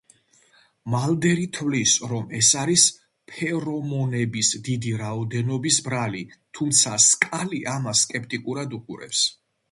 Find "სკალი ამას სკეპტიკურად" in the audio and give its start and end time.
7.09-8.75